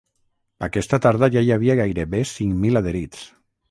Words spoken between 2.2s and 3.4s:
cinc mil adherits.